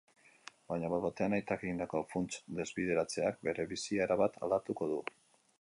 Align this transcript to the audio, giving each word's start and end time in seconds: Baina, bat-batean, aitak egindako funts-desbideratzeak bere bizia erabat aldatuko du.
Baina, 0.71 0.87
bat-batean, 0.93 1.35
aitak 1.39 1.65
egindako 1.67 2.01
funts-desbideratzeak 2.15 3.41
bere 3.49 3.69
bizia 3.75 4.09
erabat 4.11 4.45
aldatuko 4.49 4.93
du. 4.97 5.03